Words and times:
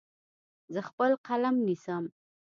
زه 0.73 0.79
خپل 0.89 1.11
قلم 1.27 1.55
نیسم. 1.67 2.03